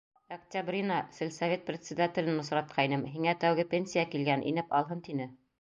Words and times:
Октябрина, 0.35 0.95
сельсовет 1.17 1.67
председателен 1.67 2.41
осратҡайным, 2.45 3.07
һиңә 3.17 3.39
тәүге 3.47 3.69
пенсия 3.77 4.09
килгән, 4.17 4.51
инеп 4.55 4.79
алһын, 4.81 5.09
тине. 5.11 5.35